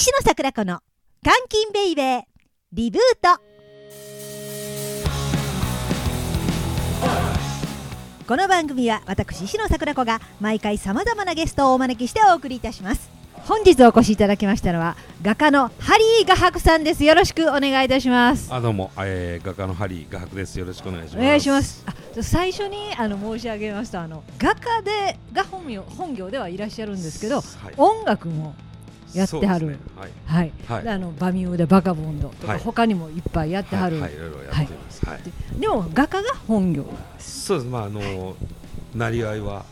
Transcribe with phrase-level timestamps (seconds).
[0.00, 0.80] 石野桜子の
[1.22, 2.22] 監禁ベイベー
[2.72, 3.38] リブート
[8.26, 13.10] この番組は私石野桜子が毎回さまざまなゲストをお招きしてお送りいたします
[13.46, 20.58] 本日お越しいただきましたのは画家のハリー画伯さんですよろしくお願いいたしますあどうも、えー、画家のハリー画伯です。
[20.58, 21.22] よろしくお願いします。
[21.22, 21.84] お願いします。
[21.86, 28.54] あ最初にあの申し上げますとあの画家でが本名本業ではいらっしゃるんですけど、はい音楽も
[29.14, 29.66] やってはる。
[29.68, 29.78] ね。
[30.26, 30.52] はい。
[30.66, 32.60] はい、あのバミューダバカボンドとか、はい。
[32.60, 35.06] 他にもいっぱいやってはる、はい、はい、いろいろやってます。
[35.06, 35.60] はい。
[35.60, 36.84] でも画家が本業。
[37.18, 37.70] そうです。
[37.70, 38.36] まあ、あの、
[38.94, 39.64] なりわいは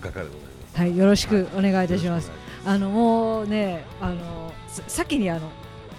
[0.00, 0.78] 画家でございます。
[0.78, 0.96] はい。
[0.96, 2.30] よろしくお願いいたします、
[2.64, 5.50] あのもうねあのさ先にあの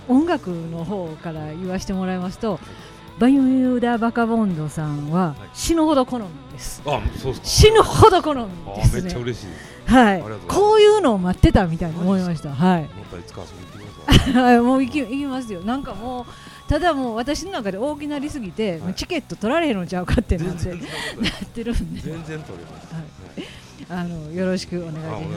[0.07, 2.59] 音楽の方から言わせてもらいますと
[3.19, 5.49] バミューダバカボンドさんははい。
[5.53, 6.81] 死ぬほど好みです。
[6.85, 7.47] あ、そうですか。
[7.47, 9.01] 死ぬほど好みあですね。
[9.03, 9.72] めっちゃ嬉しいです。
[9.93, 10.23] はい。
[10.47, 12.53] こういうのを待ってたみたいに思いました。
[12.53, 12.89] はい。
[14.33, 15.61] はい、もう行き行きますよ。
[15.61, 16.25] なんかもう
[16.69, 18.95] ただもう私の中で大きなりすぎて、はい。
[18.95, 20.79] チケット取られへんのちゃうかってなってなっ
[21.53, 22.93] てるんで、全然取れます。
[22.93, 23.03] はい。
[23.03, 23.07] は
[23.43, 23.47] い。
[23.89, 24.93] あのよろしくお願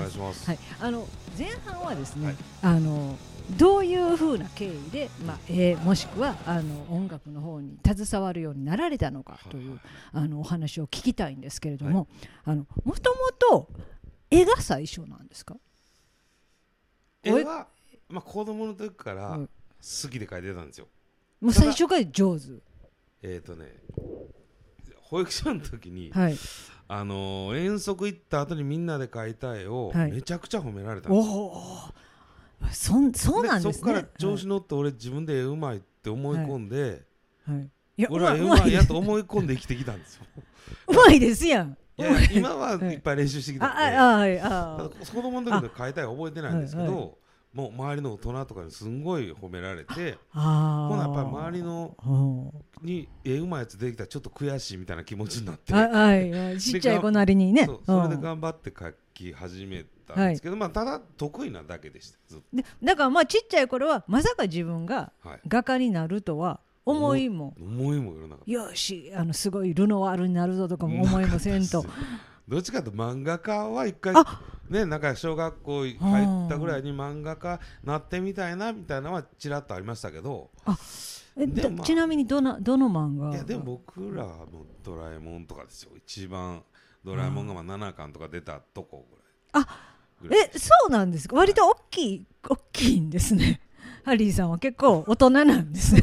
[0.07, 0.47] いします。
[0.47, 2.37] はい、あの前半はですね、はい。
[2.63, 3.17] あの
[3.59, 9.81] どういうふうな経緯で、まあえーもしくはあの音楽の方に携わるようになられたのかという
[10.13, 12.09] あのお話を聞きたいんですけれども、
[12.45, 13.69] あのもともと
[14.31, 15.57] 絵が最初なんですか？
[17.23, 17.67] 絵は、
[18.09, 20.89] まあ、子供の時からうん好きで描いてたんですよ。
[21.41, 22.47] もう最初から上手。
[23.23, 23.73] えっとね。
[25.03, 26.37] 保育所の時に、はい。
[26.89, 31.63] あのー遠足行った後にみんなで描いた絵をはいめちゃくちゃ褒められたんですよおお。
[32.73, 33.73] そんそうなんですね。
[33.75, 37.05] そこから調子乗って俺自分で絵うまいって思い込んで、
[37.47, 37.57] はい。
[37.59, 37.71] はい。
[38.03, 40.25] い俺は絵うまいやと思い込んで生きてきたんですよ。
[40.89, 41.77] うまいですやん。
[41.99, 47.11] いや今はいっぱい練習してきたんで、い子供の時の描いた絵覚えてないんですけど、はいは
[47.57, 50.89] もう周りの大人とかにすんごい褒められてあ。
[50.91, 52.53] ほなやっぱり周りのの。
[52.83, 56.61] に絵うまいやつできたらちょっと悔しいみたいな気持ちになって、はいはいはい。
[56.61, 57.65] ちっちゃい子なりにね。
[57.87, 62.19] それでうん頑張って描き始めたんですけど、まあただ得意なだけでした
[62.53, 65.13] でだからまあちっちゃい頃はまさか自分が
[65.49, 67.55] 画家になるとは思いも。
[67.61, 68.51] 思いもよらなかった。
[68.51, 71.85] よしあのすごいルノワールになるぞとかも思いもせんと。
[72.49, 75.91] どっちかと漫画家は一回あねなんか小学校入
[76.47, 80.51] ったぐらいに漫画家なってみたいなみたいなのはちらっとありましたけど。
[81.39, 83.31] えまあちなみにどのどの漫画？
[83.31, 85.91] いやでも僕らの「ドラえもん」とかですよ。
[85.97, 86.63] 一番
[87.05, 89.17] ドラえもんがまあ7巻とか出たとこぐ
[89.59, 89.65] らい。
[89.67, 89.93] あ
[90.33, 91.37] えそうなんですか？
[91.37, 93.61] 割と大きい大きいんですね
[94.07, 95.95] ハリーさんは結構大人なんです。
[95.95, 96.03] ね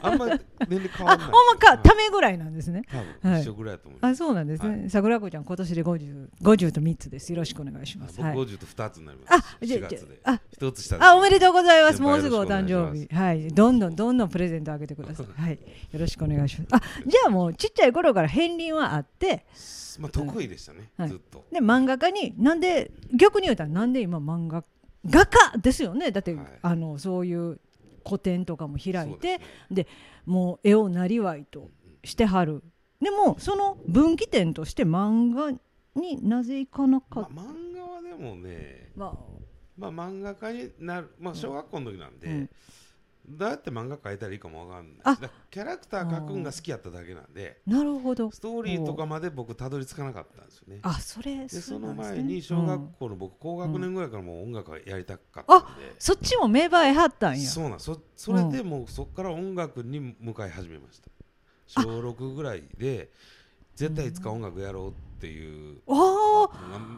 [0.00, 1.32] あんまり年齢変わあらない。
[1.32, 1.76] ほんまか。
[1.76, 2.82] ためめぐらいなんですね。
[2.90, 3.06] 多はい。
[3.20, 4.12] 分一緒ぐらいだと思います。
[4.12, 7.32] あそうなんですね、は桜子ちゃん今年で 50, 50と3つです。
[7.32, 9.34] よろしくお願いします、僕はい、50と2つになります。
[9.34, 12.02] あじゃ4月であ1つ下あおめでとうございます。
[12.02, 13.12] もうすぐお誕生日。
[13.14, 13.48] はい。
[13.48, 15.26] どんどんどんどんプレゼントあげてください。
[15.40, 15.52] はい。
[15.52, 16.68] よろしくお願いします。
[16.72, 19.44] あじゃあもうちっちゃい頃から片鱗はあって。
[19.98, 20.90] まあ得意でしたね。
[20.96, 21.08] はい。
[21.08, 21.44] ずっと。
[21.52, 24.64] で漫画家になんで逆に言うたらなんで今漫画
[25.06, 26.10] 画家ですよね。
[26.10, 26.46] だって、はい。
[26.62, 27.60] あのそういう
[28.04, 29.38] 個展とかも開いて
[29.70, 29.96] ですね。
[30.26, 31.70] もう絵をなりわいと
[32.04, 32.62] してはる。
[33.00, 35.50] でもその分岐点として漫画
[36.00, 39.18] になぜいかなかった、まあ漫画はでもねま
[39.76, 42.50] まあ漫画家になるまあ小学校の時なんで、うん
[43.28, 45.30] どうやって漫画描いたらいいかもわかんない。
[45.50, 47.60] キャラクター描くんが好きやっただけなんで。
[47.68, 48.30] あなるほど。
[48.30, 50.80] ストーリーとかまで僕たどり着かなかったんですよね。
[50.82, 57.48] あそれでその前に小うん学校の僕高学年ぐらいからもう音楽がやりたかったんで、そっちも芽生えはったんや。
[57.48, 61.08] そうなんそそれでもうそこから音楽に向かい始めました。
[61.66, 63.10] 小6ぐらいで
[63.76, 66.21] 絶対いつか音楽やろうっていうおー。
[66.21, 66.21] な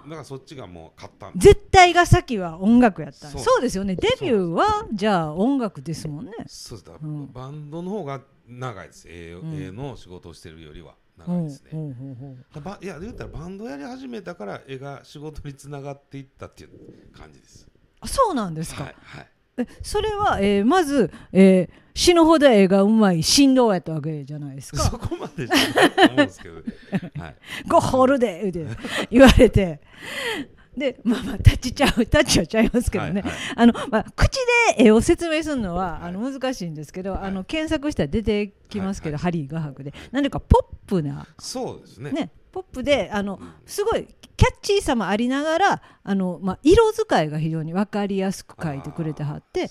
[0.07, 3.41] なんかそっちがもう勝った絶対が先は音楽やったそう。
[3.41, 3.97] そうですよね。
[3.97, 6.33] デビューはじゃあ音楽ですもんね。
[6.47, 6.91] そうです。
[6.91, 7.33] だ、うん。
[7.33, 9.07] バンドの方が長いです。
[9.09, 9.63] 絵うん。
[9.63, 10.93] 絵の仕事をしてるよりは。
[10.93, 11.81] うん長いですね、うん。
[11.81, 16.71] うんうんだばいや言ったらバンドやり始めたから絵が仕事につながっていったっていう
[17.17, 17.69] 感じです。
[18.01, 19.23] あそうなんですか、はいはい。
[19.23, 19.34] え
[19.83, 24.83] それは、えーまず、えー死ぬほど絵がうまい振動やったわけじゃないですか。
[24.83, 26.62] そこまでじゃないと思うんですけど、ね、
[27.17, 27.37] はい
[27.69, 28.67] 「ゴッホルで」って
[29.11, 29.81] 言われて。
[30.77, 33.33] でまあまあタッチちゃうタッチはちゃいますけどね、はいはい。
[33.55, 34.41] あのまあ、口
[34.77, 36.09] で絵を説明するのは、はい。
[36.09, 37.23] あの難しいんですけど、はい。
[37.27, 39.95] あの検索したら出てきますけど、はいハリー画伯で。
[40.11, 41.29] 何かポップな。
[41.39, 42.11] そうですね。
[42.11, 43.53] ねポップであのうん。
[43.65, 49.71] すごいキャッチーさもありながらあの、まあ、色使いが非常に分かりやすく描いてくれてはって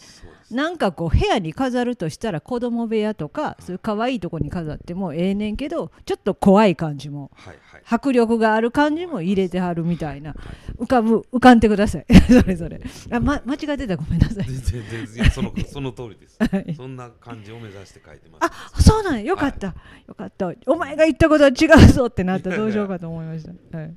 [0.51, 7.81] なんかこう部屋に飾るとしたら子供部屋とかそういう可愛いとこに飾ってもええねんけどちょっと怖い感じもはいはい。
[7.85, 10.35] 迫力がある感じも入れてはるみたいな。
[10.79, 12.05] 浮かぶ浮かんでください。
[12.29, 12.81] それぞれ。
[13.11, 14.45] あ、ま、間違ってたらごめんなさい。
[14.45, 15.31] 全然全然。
[15.31, 16.37] その その通りです。
[16.39, 16.73] はい。
[16.75, 18.45] そんな感じを目指して書いてます。
[18.75, 19.21] あそうなんや。
[19.21, 19.75] よかった、
[20.07, 20.51] よかった。
[20.67, 22.51] お前が言ったことは違うぞってなった。
[22.51, 23.93] らどうしようかと思いました、はい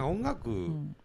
[0.00, 0.96] から音楽うん。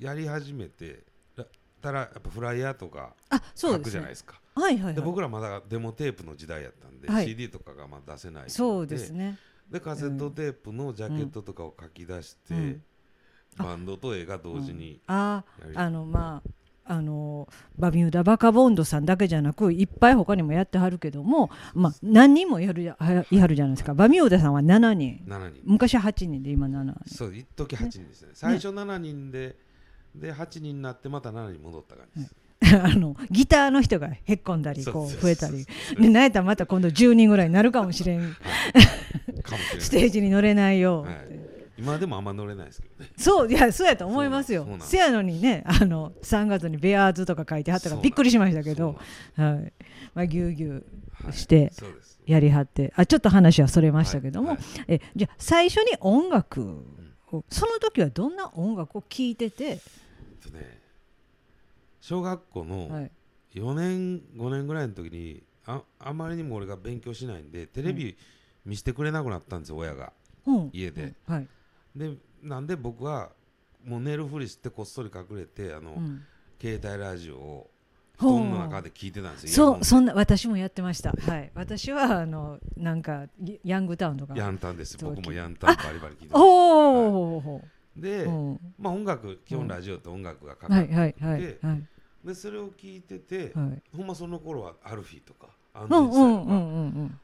[0.00, 1.04] やり始めて
[1.36, 1.44] だ
[1.82, 4.40] たらやっぱフライヤーとかあそう書くじゃないですか。
[4.54, 7.26] はいはい、はい、で僕らまだデモテープの時代やったんで、はい。
[7.26, 9.38] CD とかがまだ出せないそうですね。
[9.70, 12.82] でカセットテープのジャケットとかを書き出して、うん。
[13.58, 16.50] あバンドと絵が同時にあやり、あのまあ
[16.90, 17.48] あの
[17.78, 23.94] バミューダ・バカボンドさんだけじゃなくいっぱい他にもやってはるけども、まあ、何人もやるやはいはるじゃないですか。
[23.94, 25.22] バミューダさんは7人。
[25.28, 25.62] 7人。
[25.64, 26.94] 昔は8人で今7人。
[27.06, 28.30] そう一時8人ですね。
[28.34, 29.56] 最初7人で
[30.16, 32.28] で8人になってまた7人に戻った感じで
[32.66, 35.64] す、 あのギターの人がへっこんだりこそうう増えたり。
[35.96, 38.34] でなんやったらまた今度10人ぐらいになるかもしれん。
[39.78, 41.04] ステージに乗れないよ。
[41.06, 41.39] って、はい
[41.80, 43.10] 今でもあんま乗れないですけどね。
[43.16, 44.66] そういやそうやと思いますよ。
[44.80, 48.98] せやのにねあの3月にベアーズとか書いてはったからびっくりしましたけど。
[49.36, 49.72] はい。
[50.14, 50.84] まあぎゅうぎゅう
[51.24, 51.72] はいして
[52.26, 52.92] やりはって。
[52.96, 54.56] あちょっと話はそれましたけども、はい。
[54.58, 56.84] はいえじゃあ最初に音楽
[57.32, 59.78] をその時はどんな音楽を聴いてて、えっ
[60.42, 60.80] とね
[62.00, 63.10] 小学校のはい、
[63.54, 68.16] 4年5年ぐらいの時にああまりにも俺が勉強しないんでテレビ
[68.66, 70.12] 見せてくれなくなったんですよ親が。
[70.46, 70.70] うん。
[70.72, 71.48] 家で、はい
[71.94, 73.30] でなんで僕は
[73.84, 76.22] もう寝るふりしてこっそり隠れてあの、うん、
[76.60, 77.70] 携帯ラジオを
[78.18, 81.12] 布団の中で聞いてたんですよそうそんな私もやってました。
[81.12, 81.50] はい。
[81.54, 83.26] 私はあのなんか
[83.64, 84.34] ヤングタウンとか。
[84.36, 87.62] ヤンタンです僕もヤンタンバリバリ聞いておお、
[87.96, 88.60] で、うん。
[88.78, 91.82] まあ音楽基本ラジオと音楽がかかってはいはいはいではい。
[92.22, 93.82] でそれを聞いてて、はい。
[93.96, 97.20] ほんまその頃はアルフィーとかアンデうんンスタイルとかうんうんうんうん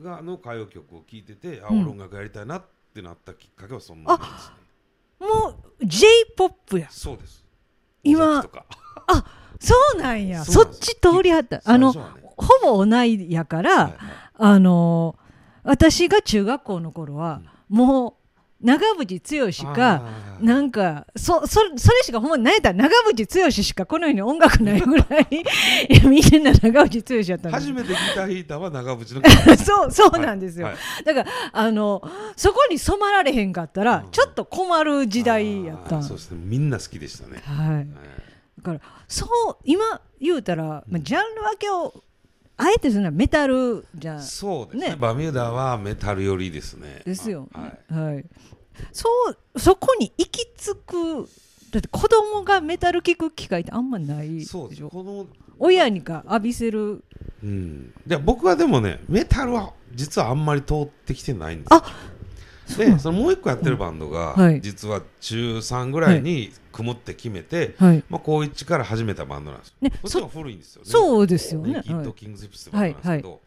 [0.00, 1.82] がの歌謡曲を聴いてて、あうん。
[1.82, 4.28] 俺音楽やりたいなってなったきっかけはそんなんです
[5.20, 6.88] ねもう J-POP や。
[6.90, 7.44] そうです。
[8.02, 8.66] 今尾崎とか。
[9.60, 10.44] そうなんや。
[10.44, 11.62] そっち通りはった。
[11.64, 12.00] あのね
[12.36, 13.96] ほぼ同いやから、はいはい。
[14.34, 15.24] あのー
[15.64, 18.23] 私が中学校の頃は、もう
[18.64, 20.02] 長渕剛か
[20.40, 25.28] なんかそそそれしかほんま何やったら長渕剛しかこの世に音楽ないぐらい。
[25.88, 29.22] いやみんな長渕剛やった初めてギター弾いたのは長渕の
[29.56, 30.76] そうそうなんですよ、はい。
[31.04, 32.02] だからあの
[32.36, 34.10] そこに染まられへんかったらうん。
[34.10, 36.38] ちょっと困る時代やったそうですね。
[36.42, 37.76] みんな好きでしたね、はい。
[37.76, 37.86] はい。
[38.58, 42.02] だからそう今言うたら、まあ、ジャンル分けを
[42.56, 44.88] あえてするのはメタルじゃそうですね。
[44.90, 44.96] ね。
[44.96, 47.02] バミューダはメタル寄りですね。
[47.04, 47.94] ですよ、はい。
[47.94, 48.24] はい、
[48.92, 49.08] そ
[49.54, 51.28] うそこに行き着く
[51.72, 54.84] だって子供がメタル聴く機会ってあんまないでしそうです。
[54.84, 55.26] ょこの
[55.58, 57.02] 親にか浴びせる。
[57.42, 57.92] うん。
[58.06, 61.82] で僕はでもねメタルは実はあんまり通ってきてないんですよ。
[61.84, 61.92] あ
[62.76, 64.60] でそのもう一個やってるバンドが、はい。
[64.60, 68.04] 実は中3ぐらいに組むって決めて、はい。
[68.08, 69.74] まあ、高1から始めたバンドなんですよ。
[69.82, 70.90] ねこっちは古いんですよね。
[70.90, 71.82] そうですよね。
[71.84, 73.40] キッド・キングス・ヒップスってバンドなんですけど、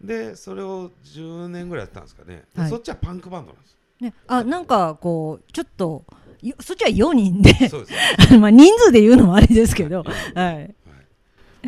[0.00, 6.04] でそれを10年ぐらいやったんですかね、そっちはパンクバンドなんですね、あなんかこうちょっと
[6.40, 7.52] よそっちは4人で
[8.38, 10.04] まあ人数で言うのもあれですけど、
[10.34, 10.74] はい、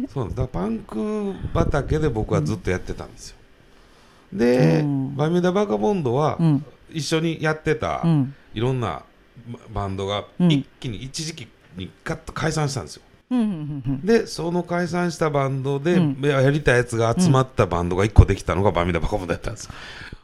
[0.09, 0.37] そうなんです。
[0.37, 3.37] だからパンク畑で僕はずっとやってたんですよ、
[4.33, 5.17] で、うん。
[5.17, 6.65] バミューダ・バカボンドはうん。
[6.93, 8.35] 一緒にやってたうん。
[8.55, 9.03] いろんな
[9.73, 10.53] バンドがうん。
[10.53, 13.03] 一気に一時期にガッと解散したんですよ。
[14.03, 16.21] でその解散したバンドで、うん。
[16.23, 19.65] やりたいやつが集まったバンドが1個できたのがバミューダ・バカボンドやったんです。
[19.67, 19.73] よ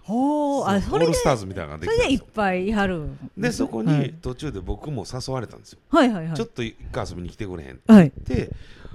[0.02, 0.64] ほう。
[0.66, 2.32] あそオーれでルスターズみたいなのがでそれでいっきたんですよ。
[2.34, 3.86] ぱいいはるでそこはい。
[3.86, 6.36] に途中で僕も誘われたんですよ、はいはいはい。
[6.36, 8.52] ちょっと一回遊びに来てくれへんってはい言って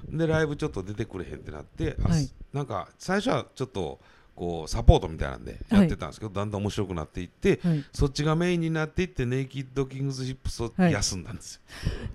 [0.08, 2.28] でライブちょっと出てくれへんってなって、あはい。
[2.52, 3.98] なんか最初はちょっと
[4.34, 7.84] こうサポートみたいなんでやってたんですけど、だんだん面白くなっていってはい。
[7.92, 10.92] そっちがメインになっていってネイキッド・キングス・ヒップスをはい。
[10.92, 11.60] 休んだんですよ、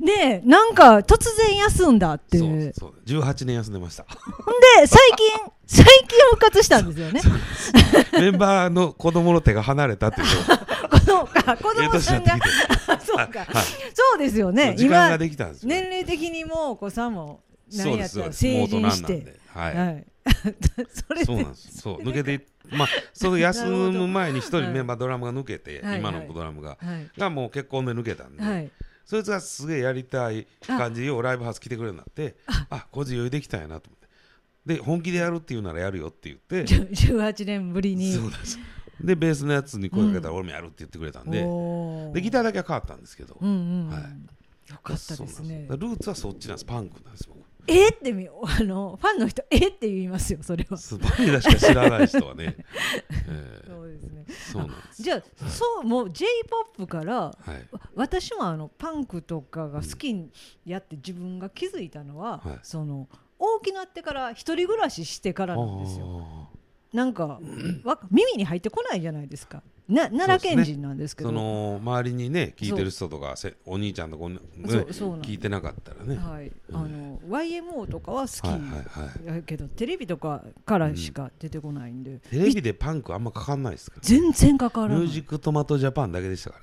[0.06, 2.94] でなんか突然休んだってそうでそう。
[3.06, 4.06] 18年休んでました。
[4.10, 7.22] 最近 最近復活したんですよね。
[8.14, 10.28] メンバーの子供の手が離れたっていう
[10.90, 12.38] 子供か子ええ供さんが
[13.06, 13.40] そうか。
[13.40, 13.48] はい
[13.94, 14.76] そうですよね。
[14.78, 19.18] 時間が今できたんですよ、年齢的にもうお子さんもそう何やったら成人して。
[19.22, 19.40] で。
[19.54, 21.78] はい、はいそれでそうなんです。
[21.82, 22.02] そう。
[22.02, 22.40] 抜けてい
[22.76, 27.20] まあその休む前に一人はいメンバードラムが抜けて、はい今のドラムが、はい。
[27.20, 28.72] がもう結婚で抜けたんで、はい。
[29.06, 32.36] そいつがすげえやりたい感じをライブハウス来てくれるようになって
[32.70, 32.86] あ。
[32.92, 34.76] こいつ余裕できたんやなと思って。
[34.76, 38.12] で本気でやるっていうならやるよって言ってじゅ18年ぶりに。
[38.14, 38.60] そうです。
[39.02, 41.42] でベースのやつに声かけたら俺もやるって言ってくれたんで,、
[42.14, 44.72] でギターだけは変わったんですけど、はい。
[44.72, 45.68] よかったですね。
[45.70, 46.66] ルーツはそっちなんです。
[46.66, 47.37] パンクなんです僕
[47.68, 50.78] えってみあのファンの人えって言いますよそれは。
[50.78, 52.56] スパイダーしか知らない人はね、
[53.28, 54.26] えそうですね。
[54.28, 55.04] ーそうなんです。
[55.04, 57.68] じゃあそうもう j p o p からはい。
[57.72, 60.32] わ私もあのパンクとかが好きに
[60.66, 62.60] やって自分が気づいたのは、はい。
[62.64, 63.10] その
[63.40, 66.50] 大きなってから一人暮らししてからなんですよ。
[66.94, 67.40] なんか
[67.84, 69.62] わ耳に入ってこないじゃないですか。
[69.88, 71.30] な奈良県人なんですけど。
[71.30, 78.42] その周りにね聞いてる人とかせお兄ちゃんとこ、ね、聞いてなかったらね、はい、あの YMO とかは好き。
[78.46, 78.62] はいはい
[79.30, 79.36] はい。
[79.38, 84.98] やけどテレビとかからしか出てこないんで、テレビでパンクあんまかかんないですから全然かからない。
[85.00, 86.60] ミュージックトマトジャパンだけでしたか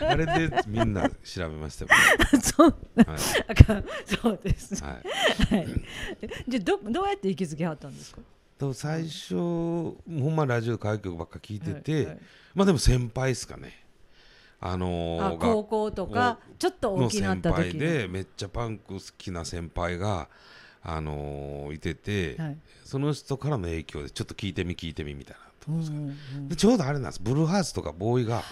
[0.00, 1.90] ら、 あれでみんな調べましたよ、
[2.42, 3.18] そうはい。
[4.04, 5.68] そうです、はい、はい、
[6.48, 8.20] じゃあどどうやって行きつけはったんですか？
[8.60, 12.18] と最初ほんまラジオ歌謡曲ばっか聞いてて、はいはい。
[12.54, 13.82] まあでも先輩ですかね。
[14.60, 20.28] あのーあ高校とかちょっと大のきなった先輩時でめっちゃパンク好きな先輩が、
[20.82, 22.58] あのーいてて、はい。
[22.84, 27.20] その人からの影響でちょっと聞いてみ聞いてみみたいなとでうんうんでちょうどあれなんです。
[27.22, 28.42] ブルーハーツとかボーイが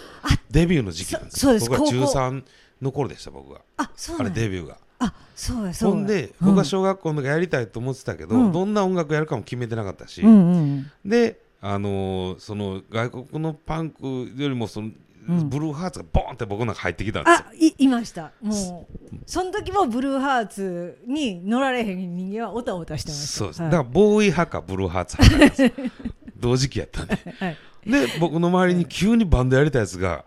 [0.50, 1.69] デビューの時期なんですそそうです。
[1.69, 2.45] 僕は中高校3
[2.81, 3.61] の頃でした僕が。
[3.77, 3.91] あ
[4.23, 5.97] れデビューがあそうやそうや。
[5.97, 6.49] ほんでうん。
[6.49, 8.52] 僕は小学校の時やりたいと思ってたけど、うん。
[8.52, 14.90] どんな音楽やるかも決めてなかったし、うんうんであのーその外国のパンクよりもその、
[15.28, 15.49] うん。
[15.49, 17.47] ブルーハーツがボーンって僕の中入ってきたんですよ。
[17.49, 18.33] あいいました。
[18.40, 23.26] もうその時もブルーハーツに乗られへん人間はおたおたしてました。
[23.26, 23.71] そうです、はい。
[23.71, 25.90] だからボーイ派かブルーハーツ派かなんですよ。
[26.38, 27.19] 同時期やったんで。
[27.38, 27.57] はい。
[27.87, 30.25] で僕の周りに急にバンドやりたいやつが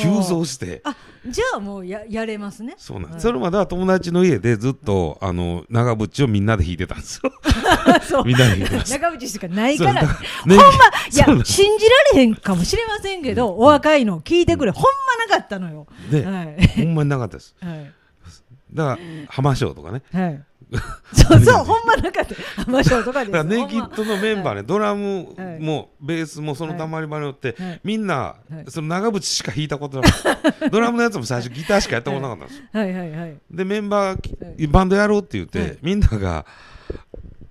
[0.00, 0.80] 急増して。
[0.84, 0.94] あ
[1.26, 2.74] じゃあもうややれますね。
[2.78, 7.32] そうなんです、はいそれまでは友達の家でずっとあの長渕をみんなで弾いてたんですよ。
[8.26, 8.98] みんなで弾いてました。
[8.98, 10.00] 長渕しかないから。
[10.02, 10.84] そうだからほんま
[11.36, 15.86] いや信じられへんかもしれませんけど、お若いの聞いてくれ、ほんまなかったのよ。
[16.10, 16.66] で、はい。
[16.76, 17.54] ほんまになかったです。
[17.62, 17.92] はい。
[18.72, 18.98] だから
[19.28, 20.02] 浜翔とかね。
[20.12, 20.42] はい。
[21.12, 22.62] そうそう、 ほんまなかった。
[22.64, 23.32] 浜翔とかです。
[23.32, 23.94] だからネイキほんま。
[23.94, 25.60] ッドのメンバーね、ドラムはい。
[25.60, 27.80] もベースもそのたまり場によって、はい。
[27.84, 28.36] みんな、は
[28.66, 28.70] い。
[28.70, 30.68] その長渕しか弾いたことなかった。
[30.70, 32.92] ドラムのやつも最初ギターしかやったことなかったんですよ、はい。
[32.92, 33.36] はいはい。
[33.50, 35.78] でメンバーバンドやろうって言って、はい。
[35.82, 36.46] みんなが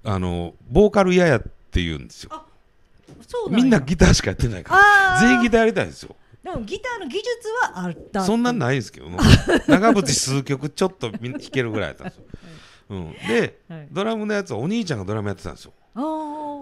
[0.04, 2.32] あのボーカル嫌やって言うんですよ。
[3.28, 3.63] そうなんや。
[3.63, 5.22] みんなギターしかやってないから。
[5.22, 6.16] 全員ギターやりたいんですよ。
[6.44, 7.28] でもギターの技術
[7.72, 8.25] はあった。
[8.25, 9.18] そんなんないですけどね。
[9.68, 12.24] 長渕数曲ちょっと弾けるぐらいやったんですよ、
[12.91, 13.88] うん、ではい。
[13.91, 15.74] ドラムのやつはお兄ちゃんがドラムやってたんですよ。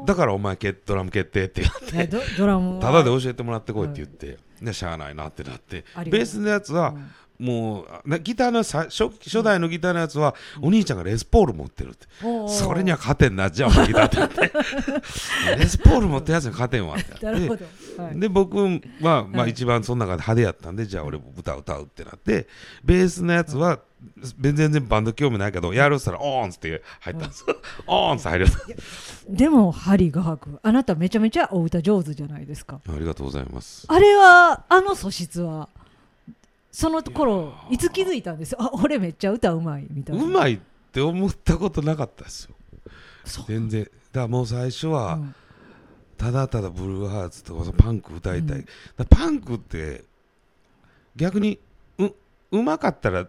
[0.05, 2.07] だからお前けドラム決定って言って。
[2.07, 2.81] ドドラムは？
[2.81, 5.83] ただで教えてもらってこいって言って、でしゃあないなってなって。
[6.05, 7.11] ベースのやつは、うん。
[7.39, 12.05] もうなギターのさ初初代のギターのやつは、お兄ちゃんがレスポール持ってるって、
[12.49, 14.17] それには勝てんなじゃあお前ギターって。
[14.17, 14.51] なって
[15.57, 17.25] レスポール持ってるやつに勝てんわってなって。
[17.25, 18.03] なるほど。
[18.03, 18.19] はい。
[18.19, 18.69] で僕は、
[18.99, 19.51] まあ、はい。
[19.51, 22.47] 一番その中で派手やったんでじゃあ俺も歌歌うってなって
[22.83, 23.79] ベースのやつは
[24.39, 27.43] 全然バンド興味ないけどやるっつったらオーンっつって入ったんです。
[27.47, 27.55] よ、
[27.87, 28.47] オーンって入る
[29.29, 30.59] でも針が吐く。
[30.61, 32.81] あなためちゃめちゃお歌上手じゃないですか。
[32.87, 33.85] ありがとうございます。
[33.87, 35.69] あれはあの素質は
[36.71, 38.53] その頃いつ気づいたんです？
[38.53, 38.59] よ。
[38.61, 40.23] あ俺めっちゃ歌うまいみたいな。
[40.23, 40.59] うまいっ
[40.91, 42.55] て思ったことなかったですよ。
[43.47, 43.83] 全然。
[43.83, 45.35] だからもう最初は、うん。
[46.17, 49.05] ただただブルーハーツとかパンク歌いたい、うん。
[49.05, 50.03] パンクって
[51.15, 51.59] 逆に
[51.97, 52.09] う
[52.51, 53.27] うまかったら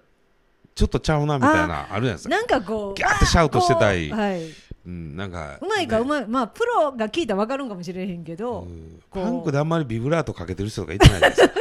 [0.74, 4.10] ちょっとちゃうなみたいなあるじゃないですかなんかこうギャーってシャウトしてたい。
[4.10, 4.42] はい、
[4.86, 8.66] うん、なんかうまいかうねまい、まあプロが聞いたら分かるんかもしれへんけど、
[9.10, 11.54] パンクであんまりビブラートかけてる人がいてないですか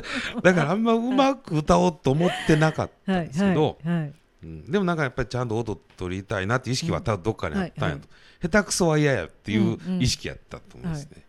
[0.42, 4.70] だからあんまうまく歌おうと思ってなかったはいんですけど、はいはいうん。
[4.70, 8.02] でもなんかやっぱりちゃんと音取りたいなって意識は多分どっかにあったんやと、はいはい。
[8.42, 10.02] 下手くそは嫌やっていううんうん。
[10.02, 11.24] 意識やったと思うんですね、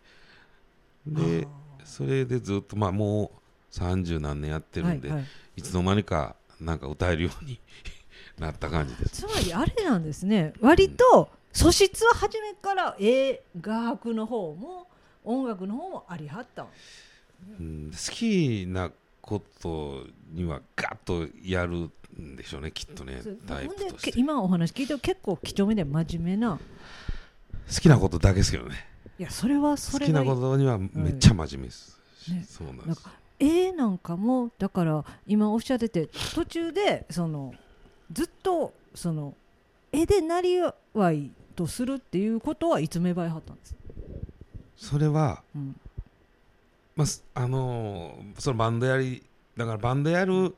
[1.06, 1.84] であ。
[1.84, 3.38] それでずっとまあもう
[3.70, 5.26] 三十何年やってるんで、はいはい。
[5.56, 7.60] いつの間にかなんか歌えるように
[8.38, 9.22] なった感じです。
[9.22, 10.52] つまりあれなんですね。
[10.60, 14.86] 割と素質は初めから映画学の方も
[15.24, 16.64] 音楽の方もありはった。
[16.64, 16.66] ん
[17.58, 17.90] うん。
[17.90, 24.12] 好きなことにはガッとやるんでしょうねきっとねタイプとして。
[24.12, 26.58] け今お話聞いて結構几帳面で真面目な。
[27.68, 28.76] 好きなことだけですけどね。
[29.18, 31.98] いやそれはそ好きないことにはめっちゃ真面目です、
[32.28, 32.44] ね。
[32.46, 37.54] そうなんです絵なんかもだから今おっしゃってて途中でその
[38.12, 39.34] ずっとその
[39.92, 40.58] 絵でなり
[40.94, 43.74] わいとするっていうことはいつ芽生えはったんです、
[44.76, 45.76] それは、うん。
[46.94, 49.22] まあすあのーそのバンドやり
[49.56, 50.54] だからバンドやる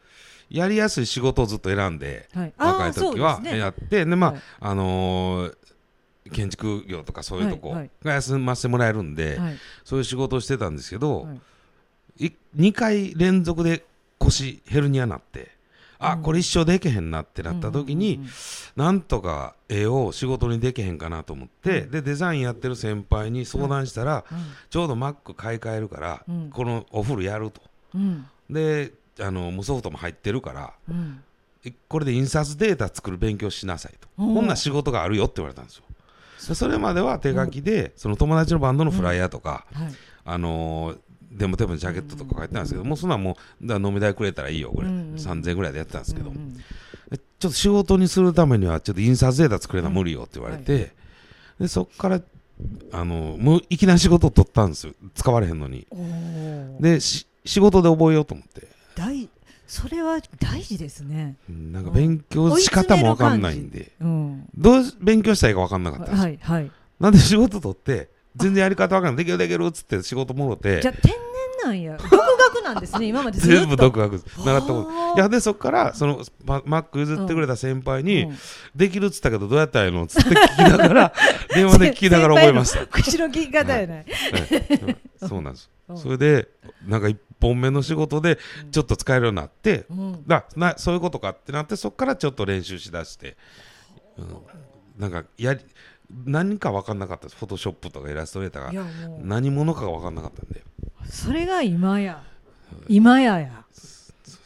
[0.51, 4.43] やりやすい仕事をずっと選んではい、若い時はやってでまあ、はい。
[4.61, 5.57] あのー
[6.31, 9.57] 建築業とかそういうとこが休ませてもらえるんで、はい。
[9.83, 11.41] そういう仕事をしてたんですけど、はいい
[12.57, 13.85] 2回連続で
[14.19, 15.51] 腰ヘルニアになって
[15.99, 16.23] あ、うん。
[16.23, 18.31] これ一生できへんなってなった時に、うんうんうん
[18.79, 21.91] なんとか絵を仕事にできへんかなと思って、うん。
[21.91, 24.39] でデザインやってる先輩に相談したら、うん。
[24.71, 26.51] ちょうど Mac 買い替えるから、うん。
[26.51, 27.61] このお風呂やると。
[27.97, 28.25] うん。
[28.49, 30.73] であのもうソフトも入ってるから
[31.89, 35.83] これで印刷データ作る勉強しなさいと、こんな仕事があるよって言われたんですよ。
[36.49, 39.95] でそれまでは手書きで、その友達のバンドのフライヤーとか、はい。
[40.25, 40.99] あのー
[41.39, 46.55] デモテープのジャケットとか書いてたんですけど、もうそんなんもうだ飲み代くれたらいいよこれ、うんうん3000円ぐらいでやってたんですけど、うんうん
[47.11, 50.93] でちょっと仕事にするためにはちょっと印刷データ作れな無理よって言われて、
[51.59, 52.21] でそっから
[52.93, 54.93] あのもういきなり仕事を取ったんですよ。
[55.15, 55.87] 使われへんのに。
[56.81, 58.69] でし仕事で覚えようと思って。
[58.97, 59.29] 大
[59.67, 61.37] それは大事ですね。
[61.49, 63.93] うんなんか勉強仕方もわかんないんで。
[64.01, 64.49] うん。
[64.57, 66.71] どう勉強したらいいかわかんなかったんですよ、はいはい。
[66.99, 69.25] なんで仕事取って全然やり方わかんない。
[69.25, 70.81] できるできるっつって仕事もろて。
[70.81, 71.19] じゃあ天然
[71.65, 71.97] なんや。
[71.97, 73.07] 独学なんですね。
[73.09, 73.39] 今まで。
[73.39, 74.25] 全部独学です。
[74.45, 74.89] 習ったこと。
[74.89, 75.19] はあ。
[75.19, 78.39] いやでそっからそのママック譲ってくれた先輩に、うん。
[78.75, 81.13] できるっつったけどどうやったらいいのっつって聞きながら
[81.55, 82.87] 電話で聞きながら覚えました。
[82.87, 83.97] 口の聞き方やない。
[83.99, 84.07] はい。
[85.27, 85.71] そうなんです。
[85.71, 86.49] うんそれで
[86.87, 88.39] なんか一本目の仕事で
[88.71, 90.27] ちょっと使えるようになって、うん。
[90.27, 93.37] だなそういうことかってなってそこからちょっと練習しだして、
[94.19, 94.37] うん、
[94.99, 95.61] なんかやり
[96.25, 98.85] 何か分かんなかったですフォトショップとかイラストレーターいが
[99.23, 100.63] 何者かが分かんなかったんで
[101.05, 102.23] それが今や。
[102.89, 103.65] 今やや。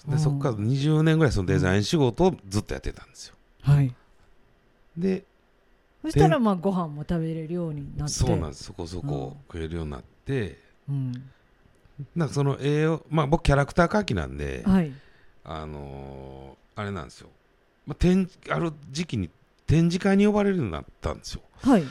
[0.09, 3.95] でそこから20年ぐらいそのデザイン仕事をずっとやってたんですよはい。
[4.97, 5.25] で
[6.03, 8.15] そしたらまあご飯も食べれるようになって。
[8.15, 11.13] そうなんですそこそこ食えるようになって、うん。
[12.17, 14.93] なんかその絵をまあ僕キャラクター描きなんで、はい。
[15.45, 17.29] あのーあれなんですよ、
[17.87, 19.29] まあ、展ある時期に
[19.73, 21.41] 展示会に呼ばれるようになったんですよ。
[21.63, 21.85] はい。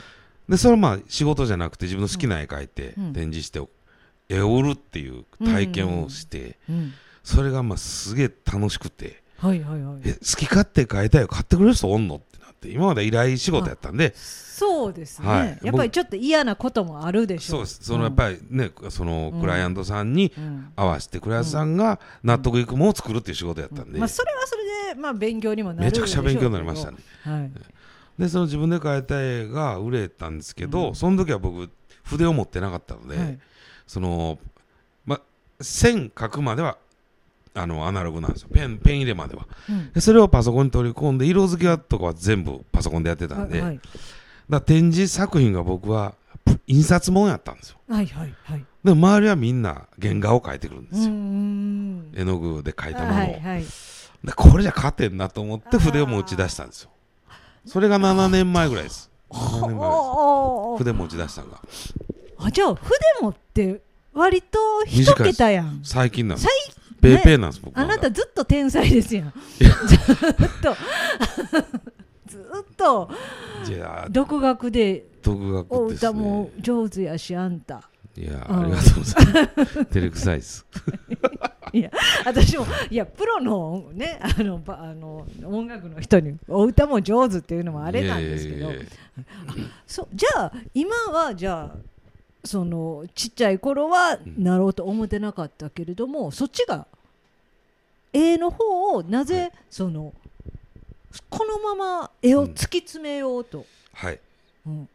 [0.48, 3.12] でそれはまあ仕事じゃなくて自分の好きな絵描いてうん。
[3.12, 3.60] 展示して
[4.28, 6.92] 絵を売るっていう体験をして、うん。
[7.24, 10.00] それがまあすげえ楽しくてはいはいはい。
[10.04, 15.58] え好き勝手描いたいよ買ってくれる人おんのってなって今まで依頼仕事やったんでそうですね、はい。
[15.64, 17.80] やっぱりちょっと嫌なこともあるでしょそうです。
[17.82, 20.72] そのやっぱりね、そのうんクライアントさんにうん。
[20.76, 26.98] 合わせてクライアントさんが納得いくものを作るっていう仕事やったんで、まあ、それはそれで、まあ、勉強にもなるめちゃくちゃ勉強になりましたね。
[27.24, 27.50] た、はい。
[28.18, 30.94] でその自分で描いた絵が売れたんですけど、うん。
[30.94, 31.70] その時は僕
[32.04, 33.38] 筆を持ってなかったので、はい。
[33.86, 34.38] その
[35.04, 35.20] ま
[35.60, 36.76] 線描くまでは
[37.54, 38.48] あのアナログなんですよ。
[38.52, 39.46] ペンペン入れまでは。
[39.68, 39.92] うん。
[39.92, 43.80] でそれをパソコンに取り込んで色付けはとかは全部パソコンでやってたんで、はい
[44.48, 46.14] だ展示作品が僕は
[46.44, 47.78] プ印刷物やったんですよ。
[47.88, 48.64] はいはいはい。
[48.84, 53.60] で周りはみんな原画を描いてくるんですよ、ん絵の具で描いたものを、はいはい。
[53.60, 53.66] で
[54.36, 56.90] これじゃ勝てんなと思って筆も打ち出したんですよ。
[57.66, 59.10] それが7年前ぐらいです。
[59.30, 60.78] 7年前です。
[60.78, 61.60] 筆持ち出したのが。
[62.38, 63.82] あじゃあ筆持って
[64.12, 65.80] 割と一桁やん。
[65.82, 66.48] 最近なんです。
[66.48, 69.32] 最ペーペーなんです僕あなたずっと天才ですやん。
[69.58, 69.68] ずっ
[70.62, 70.76] と。
[72.30, 73.10] ずっと。
[73.64, 75.04] じゃあ独学で。
[75.22, 78.62] 独学おです歌もね上手やしあんたいやうん。
[78.62, 79.84] ありがとうございます。
[79.92, 80.66] 照れくさいです。
[82.26, 88.56] 私もいやプロのねあのばあの音楽の人にお歌も上手っていうのもあれなんですけど。
[88.56, 88.86] いやいやいや
[89.86, 91.76] そうじゃあ今はじゃあ
[92.44, 96.86] そのちっちゃい頃はんなろうと思ってなかったけれども、そっちが
[98.12, 99.52] 絵の方をなぜ、はい。
[99.70, 100.12] その
[101.30, 104.20] このまま絵を突き詰めようと、はい。
[104.66, 104.88] うん。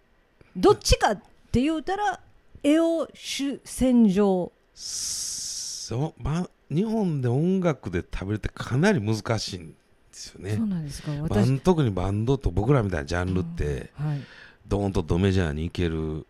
[0.55, 2.19] どっちかって言うたら
[2.67, 4.51] 絵を主戦場。
[4.73, 6.23] そう。
[6.23, 9.73] ま日本で音楽で食べるってかなり難しいんで
[10.11, 10.55] すよね。
[10.57, 11.11] そうなんですか。
[11.63, 14.21] 特にバンドと僕らみたいなジャンルってはい。
[14.67, 16.27] ドーンとドメジャーに行ける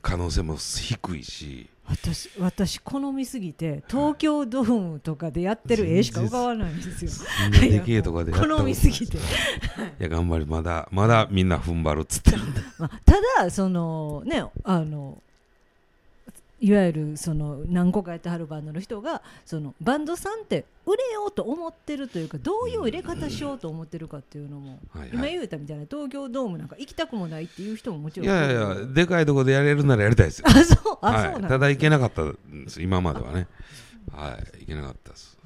[0.00, 1.68] 可能性も低いし。
[1.88, 7.10] 私私好みすぎて東京ドームとかでやってる絵しか浮かばないんですよ。
[7.50, 9.20] でけえとかで好みすぎて、い
[9.98, 12.32] や頑張りまだまだみんな踏ん張るっつって
[12.78, 15.22] まあ、ただそのねあの
[16.62, 25.10] いわゆるその何個かやってはるバンドの人がそのバンドさんって売れようと思ってるというかどういう入れ方しようと思ってるかっていうのも、はいはい。
[25.12, 28.28] 今言うたみたいな東京ドームなんか行きたくもないっていう人ももちろん。
[28.28, 30.46] いやいやでかいとこでやれるならやりたいですよ。
[30.54, 32.80] あそうあ、はい、そうなんただ行けなかったんです。
[32.80, 33.48] 今まではね。
[34.12, 34.60] はい。
[34.60, 35.36] 行けなかったです。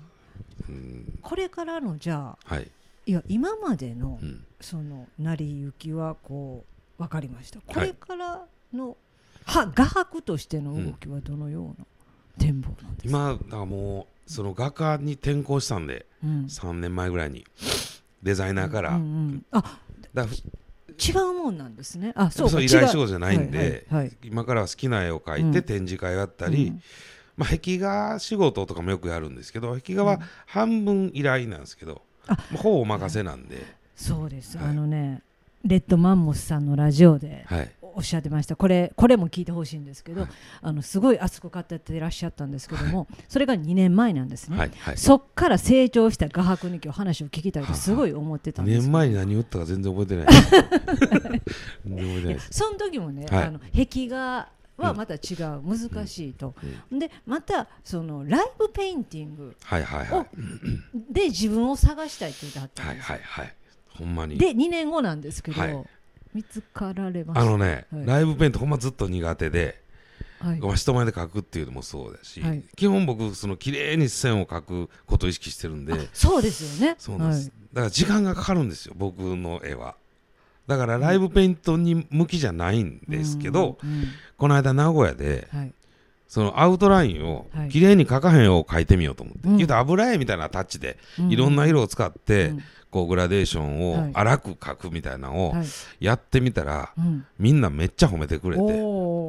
[0.68, 1.18] うん。
[1.22, 2.70] これからのじゃあはい、
[3.06, 6.66] いや今までのうん、その成り行きはこ
[6.98, 7.60] う分かりました。
[7.60, 8.94] これからの、は
[9.46, 11.86] 画伯としての動きはどのような
[12.38, 16.44] 展望なんですか、今だからもうその画家に転校したんでうん。
[16.46, 17.46] 3年前ぐらいに
[18.22, 19.78] デザイナーから、うんうんあ
[20.12, 20.36] だから
[20.98, 22.12] 違うもんなんですね。
[22.16, 22.52] あそうか。
[22.52, 24.16] そう依頼仕事じゃないんで、はいはいはい。
[24.24, 25.64] 今からは好きな絵を描いてうん。
[25.64, 26.82] 展示会をやったり、うん。
[27.36, 30.20] まあ、壁画仕事とかもよくやるんですけど壁画はうん。
[30.46, 32.00] 半分依頼なんですけど、
[32.52, 33.62] うほぼお任せなんで、
[33.94, 34.68] そうです、はい。
[34.68, 35.22] あのね
[35.64, 38.56] レッドマンモスさんのラジオではいおっしゃってました。
[38.56, 40.30] これこれも聞いてほしいんですけど、はい
[40.60, 44.98] あのすごい熱く語っていらっしゃったんですけども、それが2年前なんですね、はいはい。
[44.98, 48.74] そっから成長した画伯に今日話を聞きたいとすごい思ってたんです。
[48.74, 51.40] 2よ年前に何言ったか全然覚えてない。
[52.50, 53.44] その時もね、はい。
[53.44, 56.54] あの壁画はまた違う、難しいと、
[56.92, 60.26] でまたそのライブペインティングはいはいはい。
[61.10, 63.54] で自分を探したいって言ってはったんはいです、はいはい
[63.96, 64.36] ほんまに。
[64.36, 65.84] で2年後なんですけど、はい
[66.36, 67.40] 見つかられました。
[67.40, 68.06] あのね、はい。
[68.06, 69.80] ライブペイントほんまずっと苦手で、
[70.38, 70.60] はい。
[70.60, 72.62] まあ人前で描くっていうのもそうだし、はい。
[72.76, 76.96] 基本僕その綺麗に線を描くことを意識してるんであそうですよね。
[76.98, 79.96] そうなんです、だから時間がかかるんですよ僕の絵は。
[80.66, 84.04] だからライブペイントに向きじゃないんはいですけど、うんうん
[84.36, 85.72] この間名古屋ではい。
[86.28, 87.70] そのアウトラインをはい。
[87.70, 89.56] 綺麗に描かへんを描いてみようと思って、うん。
[89.56, 91.30] 言うと油絵みたいなタッチでうん。
[91.30, 92.62] いろんな色を使って、うん
[92.96, 94.10] こうグラデーションはい。
[94.10, 95.66] を荒く描くみたいなのをはい。
[96.00, 97.26] やってみたら、うん。
[97.38, 98.62] みんなめっちゃ褒めてくれて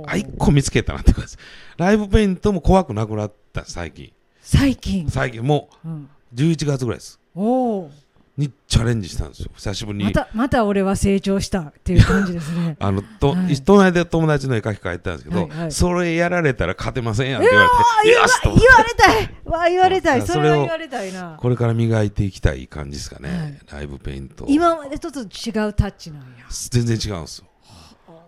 [0.08, 1.36] あ一個見つけたなって感じ。
[1.76, 4.14] ライブペイントも怖くなくなった最近。
[4.42, 7.20] 最近、最近もうん、う11月ぐらいです。
[7.36, 7.92] おお
[8.38, 9.50] にチャレンジしたんですよ。
[9.56, 10.06] 久しぶりに。
[10.06, 12.78] またまた俺は成長したっていう感じですね。
[12.80, 13.62] あのと、はい。
[13.62, 15.72] 隣で友達の絵描き描いてたんですけど、はいはい。
[15.72, 17.66] それやられたら勝てませんやんって言わ
[18.04, 18.50] れて、よしと。
[18.50, 19.36] 言われたい。
[19.44, 20.22] わ言われたい。
[20.22, 21.38] それは言われたいな。
[21.40, 23.60] これから磨いていきたい感じですかね、はい。
[23.72, 26.46] ライブペイント今までとちょっと違うタッチなんや。
[26.70, 27.48] 全然違うんですよ。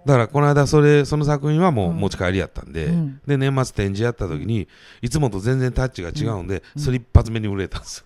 [0.06, 1.98] だからこの間それその作品はもううん。
[1.98, 3.22] 持ち帰りやったんで、うん。
[3.28, 4.68] で年末展示やった時に
[5.04, 6.82] いつもと全然タッチが違うんで、うん。
[6.82, 8.06] それ一発目に売れたんですよ。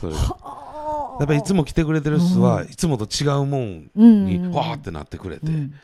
[0.00, 0.71] それが
[1.18, 2.68] やっぱりいつも来てくれてる人は、うん。
[2.68, 4.52] いつもと違うもんうんにうん。
[4.52, 5.74] わーってなってくれて、うん。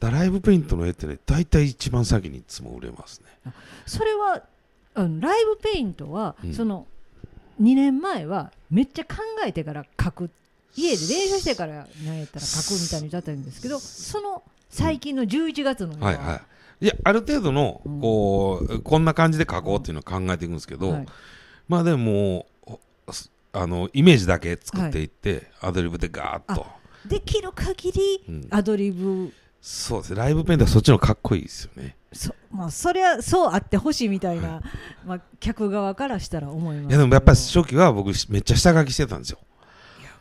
[0.00, 3.52] だライブペイントの絵ってね大体一番先にいつも売れますね。
[3.86, 4.42] それは
[4.94, 6.54] あのライブペイントは、うん。
[6.54, 6.86] その
[7.60, 10.30] 2年前はめっちゃ考えてから描く。
[10.76, 16.12] 家で練習してから何やったら描くみたいにだったんですけどその最近の11月のは。
[16.12, 16.40] いは
[16.80, 16.84] い。
[16.84, 18.00] いやある程度のうん。
[18.00, 21.06] こう、こんな感じで描こうっていうのを考えていくんですけど、はい。
[21.68, 22.80] まあでもお
[23.54, 26.66] あのイメージだけ作っていって、アドリブでガーッと。
[27.06, 28.48] できる限りうん。
[28.50, 30.16] アドリブ、そうですね。
[30.16, 31.96] ライブペイントはそっちのかっこいいですよね。
[32.12, 34.60] そまあ、それはそうあってほしいみたいな、
[35.04, 36.88] まあ、客側からしたら思います。
[36.88, 39.38] いやでもやっぱり初期は僕めっちゃ下書きしてたんですよ。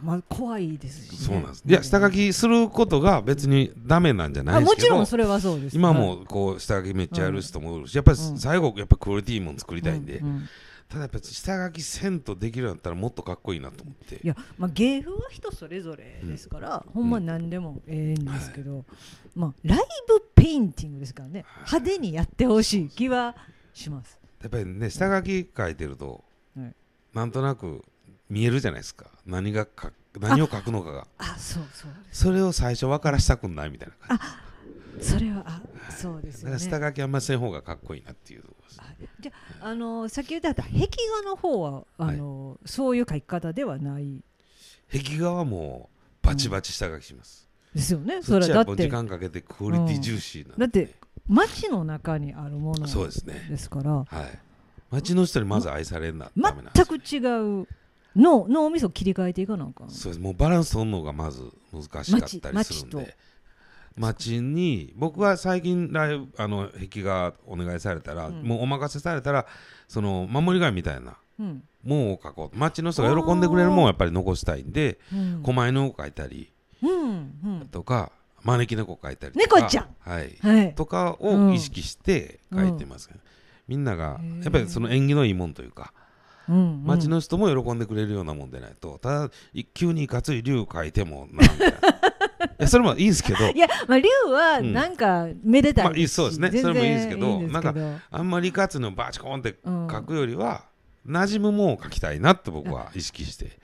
[0.02, 1.64] まあ、怖いですそうなんです。
[1.66, 5.76] いや下書きすることが別にダメなんじゃないですけどちろんそれはそうです。
[5.76, 8.38] 今はいもこう下書きめっちゃやる人もいるしやっぱりうん。
[8.38, 10.22] 最後やっぱクオリティいいもん作りたいんで、
[10.94, 14.20] ただやっぱり下書きせんとできるようになったらもっとかっこいいなと思って。
[14.24, 18.86] いや、まあ、芸風は人それぞれですから、ほんま何でもええんですけど、
[19.34, 23.36] まあ、ライブペインティングですからね派手にやってほしい気は
[23.74, 24.20] します。
[24.40, 26.24] やっぱりね下書き書いてると、
[26.56, 26.76] はい。
[27.12, 27.84] なんとなく
[28.30, 29.08] 見えるじゃないですか。
[29.26, 31.08] 何がか何を書くのかが。
[31.18, 34.20] あそうそうそれを最初分からしたくないみたいな感
[35.02, 36.58] それはあそうですね。
[36.60, 38.44] 下書きあんません方がかっこいいなっていう
[39.20, 40.72] じゃあ、あのさっき言った壁
[41.24, 44.22] 画の方はあの、そういう書き方ではない？
[44.92, 45.90] 壁画はも
[46.24, 48.22] うバチバチ下書きします、ですよね。
[48.22, 50.90] それだって時間かけてクオリティ重視なだって
[51.28, 54.40] 街の中にあるものそうですねですからはい。
[54.92, 57.18] 街の人にまず愛されるな全く違
[57.62, 57.68] う。
[58.16, 59.90] 脳脳みそ切り替えていかなあかん。
[59.90, 60.22] そうです。
[60.22, 63.16] もうバランス取るのがまず難しかったりするんで
[63.98, 68.44] 街に僕は最近ライブあの壁画お願いされたら、うん。
[68.44, 69.46] もうお任せされたら
[69.88, 71.64] その守り神みたいなうん。
[71.84, 72.58] もんを描こう。
[72.58, 75.44] 街の人が喜んでくれるもんをやっぱり残したいんでうん。
[75.44, 76.52] 狛犬を描いたり
[76.82, 77.70] うんうん。
[77.72, 78.12] とか
[78.44, 79.88] 招き猫描いたりとか猫ちゃん。
[80.00, 80.38] はい。
[80.42, 80.76] はい。
[80.76, 83.10] とかを意識して描いてます、
[83.68, 85.94] みんながやっぱりその縁起のいいもんというか
[86.50, 86.84] うんうん。
[86.86, 91.82] 街の人も喜んでくれるようなもんでないとただい急にいかつい竜描いてもなみたいない
[92.64, 93.50] やそれもいいですけど。
[93.50, 94.74] いや、まあ、竜はうん。
[94.74, 96.52] なんかめでたいまあいいそうですね。
[96.62, 97.96] それもいいですけどいいんですけど。
[98.12, 99.88] あんまりいかついのバチコーンってうん。
[99.88, 100.66] 描くよりは、
[101.08, 103.60] 馴染むもんを描きたいなって僕は意識して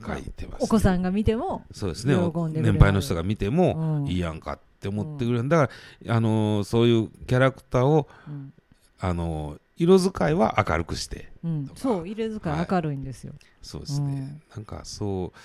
[0.00, 2.14] 描いてます、お子さんが見てもそうですね。
[2.52, 4.08] 年配の人が見ても、うん。
[4.08, 5.72] いいやんかって思ってくれる、だか
[6.04, 8.52] ら、あのーそういうキャラクターを、うん。
[9.00, 11.70] あのー色使いは明るくしてうん。
[11.74, 13.32] そう入れ使い明るいんですよ。
[13.60, 15.38] そうですね、なんかそう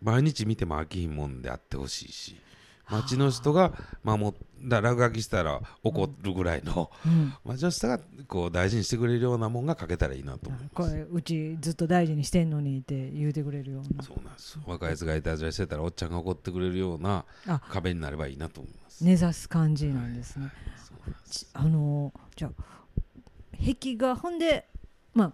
[0.00, 2.36] 毎日見ても飽きひんもんであってほしいし
[2.88, 4.32] 町の人が守っ
[4.62, 10.74] だ落書きしたら怒るぐらいの、うん町の人がこう大事にしてくれるようなもんが書けたらいいなと思います。
[10.74, 19.04] これうちずっと大事にしてんのにって言うてくれるようなそうなんです若いやつがいたずらしてたらおっちゃんが怒ってくれるようなあ壁になればいいなと思います。
[19.04, 20.52] 根ざす感じなんですね。
[20.76, 22.64] そうなんですあのじゃあ
[23.58, 24.66] 壁画ほんで
[25.14, 25.32] まあ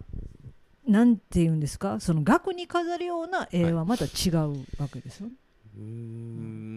[0.87, 1.99] なんて言うんですか？
[1.99, 5.27] その額に飾るような絵はまた違うわけですよ、
[5.77, 5.83] うー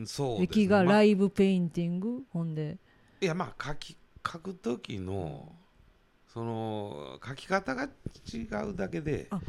[0.02, 0.68] んそうです壁ね。
[0.68, 2.22] まあ画ライブペインティング？
[2.32, 2.78] ほんで。
[3.20, 3.96] いやまあ書き
[4.26, 5.52] 書く時の
[6.32, 7.84] その書き方が
[8.32, 9.40] 違うだけであ、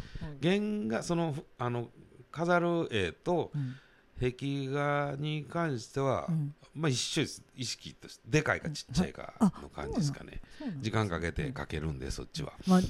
[0.41, 0.55] 原
[0.87, 1.89] 画そのふあの
[2.31, 3.75] 飾る絵とうん
[4.21, 6.53] 壁画に関しては、うん。
[6.75, 7.43] まあ一緒です。
[7.55, 10.39] 意識としてでかいかちっちゃいかあの感じですかね。
[10.79, 12.81] 時間かけて描けるんでそっちは、まあ、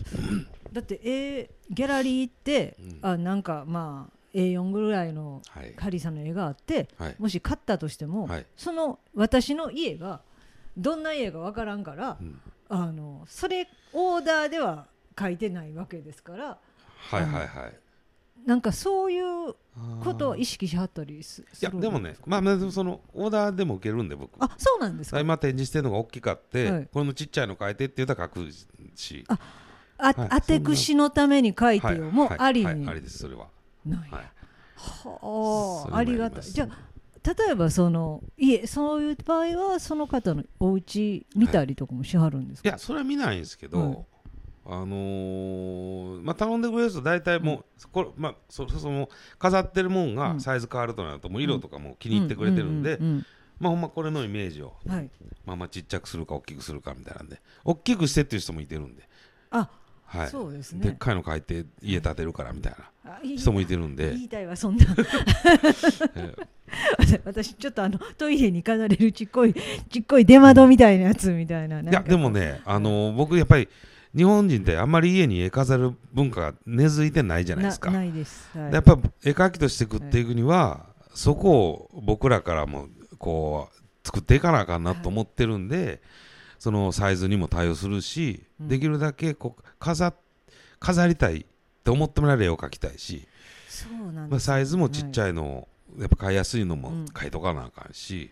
[0.71, 2.99] だって絵ギャラリーって、うん。
[3.01, 5.73] あなんかまあ A4 ぐらいのはい。
[5.77, 7.15] ハリーさんの絵があってはい。
[7.17, 10.21] もし買ったとしても、はい、その私の家が
[10.77, 12.39] どんな家かわからんからうん。
[12.69, 14.87] あのそれオーダーでは
[15.19, 16.57] 書いてないわけですから
[17.09, 17.73] はいはいはい
[18.45, 19.55] なんかそういう
[20.03, 24.31] ことをい意識しはったりすするやでもねまあまあそのオーダーでも受けるんで僕。
[24.39, 25.19] あそうなんですか？
[25.19, 26.89] 今展示してるのが大きかって、はい。
[26.91, 28.51] このちっちゃいの書いてって言ったら書く
[28.95, 29.23] し。
[29.27, 29.39] あ
[29.97, 30.29] あ、はい。
[30.29, 33.47] 当て串のために書いてよ、もうありに、はい、ありですそれは。
[33.85, 33.99] ない。
[33.99, 34.09] はい。
[34.75, 36.41] はあありがたい。
[36.43, 36.77] じゃあ
[37.23, 43.97] 例えばその家そういう場合はその方のお家見たりとかもしはるんですか、いやそれは見ないんですけど、はい
[44.65, 50.41] あのーまあ頼んでくれる人大体もう、これまあそそその飾ってるもんがうん。
[50.41, 53.25] サイズ変わるとなるともう色とかも気に入ってくれてるんで、うう
[53.59, 55.09] まあほんまこれのイメージをうんはい。
[55.45, 59.07] まあまあちっちゃくするか大きくするかみたいなんで大きくしてっていう人もいてるんで、
[59.49, 59.69] あ、
[60.05, 60.83] はい、そうですね。
[60.83, 64.85] でっかいの書いて家建てるからみたいな人もいてるんで、言いたいわそんな。
[66.15, 66.47] えー
[67.25, 69.53] 私ちょっとあのトイレに飾れるちっこい
[69.89, 73.67] ちっこい出窓みたいなやつみたいないやでもね、あのー僕やっぱり
[74.15, 77.91] 日本人ってあんまり家に絵飾る文化が根付いてないじゃないですか。
[77.91, 78.73] ないです、はい。
[78.73, 86.01] やっぱ絵描きとして食っていくには、そこを僕らからもこう作っていかなあかんなと思ってるんで、
[86.59, 88.67] そのサイズにも対応するし、うん。
[88.67, 90.13] できるだけこう飾
[90.79, 91.45] 飾りたいっ
[91.83, 93.27] て思ってもらえる絵を描きたいし、
[93.69, 95.67] そうなんまあ、サイズもちっちい、ゃいのを
[95.99, 97.05] やっぱ買いやすいのもうん。
[97.05, 98.29] 買いとかなあかんし、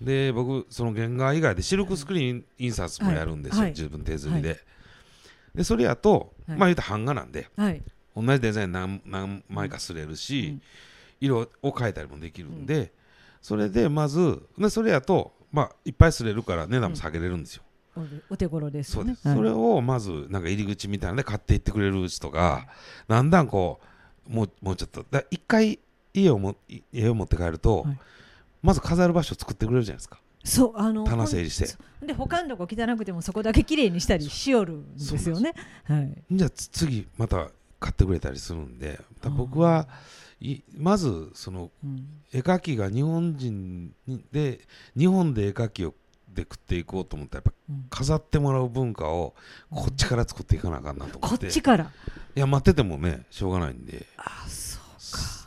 [0.00, 3.70] で僕その原画以外でシルクスクリーン印刷もやるんですよ、はい。
[3.70, 4.60] 自分手刷りで。
[5.54, 6.58] でそれやと、はい。
[6.58, 7.82] まあ言うと版画なんではい。
[8.16, 10.62] 同じデザイン何何枚かすれるし、うん。
[11.20, 12.92] 色を変えたりもできるんで、
[13.40, 17.62] それでまずでそれやと、まあ、いっぱいすれるから値段も下げれるんですよ。
[17.96, 22.66] おお手頃ですそうです、それをまずなんか入り口みたいなので買っていってくれる人が
[23.06, 23.80] だんだんこ
[24.28, 25.78] うもうもうちょっとだ一回
[26.14, 27.98] 家をもい家を持って帰ると、はい。
[28.62, 31.76] まず飾る場所を作ってくれるじゃないですかそうあの棚整理して。
[32.04, 35.52] で他のとこ汚くてもそこだけ綺麗にしたりしよるんですよね。
[35.84, 36.22] はい。
[36.30, 39.86] じゃあつ次また買ってくれたりするんでだ僕は
[40.40, 42.06] いまずそのうん。
[42.32, 44.60] 絵描きが日本人にで
[44.98, 45.94] 日本で絵描きを
[46.28, 47.86] で食っていこうと思ったらやっぱうん。
[47.90, 49.34] 飾ってもらう文化を
[49.70, 51.90] こっちから作っていかなあかんなと思こっってちから。
[52.34, 54.06] いや待っててもねしょうがないんで。
[54.16, 54.82] あそう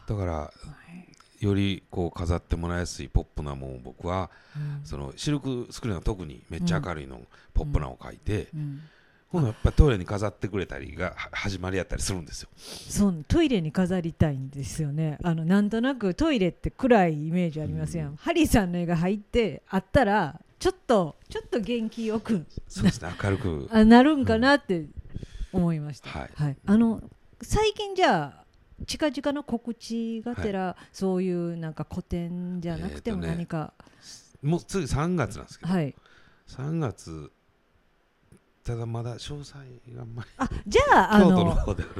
[0.07, 0.51] だからは
[0.89, 1.04] い
[1.45, 4.85] よりこう飾ってもらいやすいポップなものを僕はうん。
[4.85, 7.21] そのシルクスクリーンは特にめっちゃ明るいの、
[7.53, 8.81] ポップなのを描いて、うん。
[9.31, 12.49] 今度やっぱりトイレに飾ってくれたりがは始まりやったりするんですよ。
[12.55, 15.17] そうトイレに飾りたいんですよね。
[15.23, 18.15] あのなんとなくトイレって暗いイメージありますやん、うん。
[18.15, 23.67] ハリーさんの絵が入ってあったらちょっとちょっと元気よくそうですね明るく。
[23.71, 24.85] あなるんかなって
[25.51, 26.57] 思いました、はい。
[26.65, 27.01] あの
[27.41, 28.44] 最近じゃあ
[28.85, 33.73] 近々の告知がてら、そういうなんか個展じゃなくても何か、
[34.41, 35.95] もう次3月なんですけど、はい。
[36.47, 37.31] 3月
[38.65, 39.59] ただまだ詳細
[39.95, 41.55] があんまりあじゃああの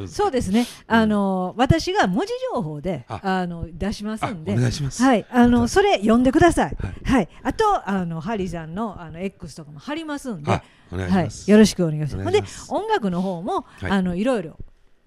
[0.08, 0.66] そうですね。
[0.88, 3.20] あの、私が文字情報であ。
[3.24, 4.54] あの出しますあんで。
[4.54, 5.04] お願いします。
[5.04, 6.76] はい、あのそれ読んでください。
[6.80, 6.96] はい。
[7.04, 11.52] はい、あとあのハリーさんのあの X とかも貼りますんで、あお願いしはい。
[11.52, 12.36] よろしくお願いしおます。
[12.36, 12.74] します。
[12.74, 13.92] 音楽の方も、はい。
[13.92, 14.58] あのいろいろ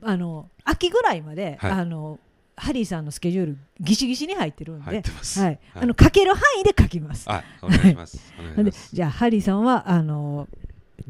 [0.02, 2.18] あの秋ぐらいまで、はいあの
[2.60, 4.84] ハリーさんのスケジュールギシギシに入ってるんで。
[4.84, 7.24] はい、あの書ける範囲で書きます。
[7.30, 8.20] あお願いします。
[8.36, 8.96] お願いします。
[8.96, 10.48] じゃあハリーさんはあの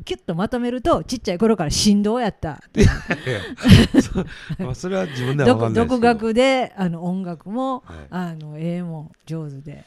[0.05, 2.63] キュッとまとめるとちっちゃい頃から振動やった。
[2.77, 4.27] いやそう
[4.59, 5.89] まあそれは自分では分かんないです。
[5.89, 9.85] 独学であの音楽も、はいあの絵も上手で。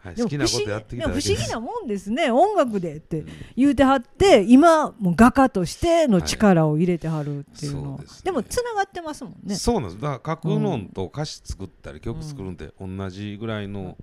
[0.00, 0.14] はい。
[0.16, 3.24] 好きなことやってきた不思議なもんですね音楽でって。
[3.56, 7.98] 言うてはって今もう画家としての力を入れてはるっていうの、は。
[7.98, 8.00] い。
[8.02, 8.20] ですね。
[8.24, 9.54] でもつながってますもんね。
[9.54, 10.00] そうなんです。
[10.02, 10.86] だから書くのん。
[10.88, 13.96] と歌詞作ったり曲作るんって同じぐらいの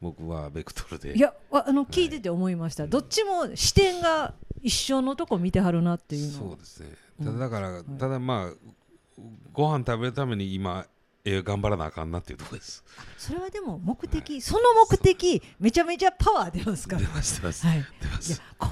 [0.00, 1.16] 僕はベクトルで。
[1.16, 6.88] いやわあの聞いてて思いました、どっちも視点が一緒のとこ見てはるなっていうのそうですね。
[7.20, 7.26] うん。
[7.26, 8.54] ただだから、ただまあ
[9.52, 10.86] ご飯食べるために今
[11.26, 12.84] えー頑張らなあかんなっていうところです。
[13.16, 17.02] それはでも目的、その目的めちゃめちゃパワー出ますから。
[17.02, 17.40] 出ます。
[17.42, 18.32] はい、出ます。
[18.32, 18.68] いや後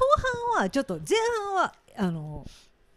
[0.57, 2.47] 半はちょっと前半はあの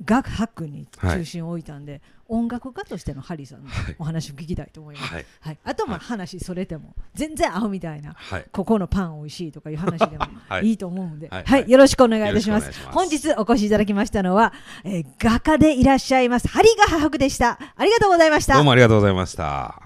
[0.04, 3.96] 楽白に中心を置いたんで、音楽家としてのハリーさんのはい。
[4.00, 5.14] お話を聞きたいと思います。
[5.14, 5.26] はい。
[5.40, 8.46] はい、あとまあ話それても全然合うみたいなはい。
[8.52, 10.68] ここのパン美味しいとかいう話でも はい。
[10.68, 10.72] い。
[10.74, 11.66] いと思うんで、は、はい。
[11.66, 11.72] い。
[11.72, 12.72] よろしくお願いいたします。
[12.88, 14.54] 本日お越しいただきましたのは、
[14.84, 17.60] えー画家でいらっしゃいますハリーガハフでした。
[17.76, 18.56] ありがとうございました。
[18.56, 18.64] どう。
[18.64, 19.82] もありがとうございました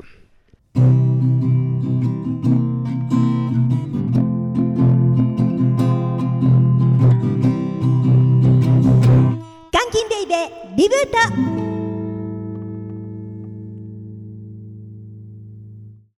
[10.30, 10.36] で
[10.76, 11.69] リブート。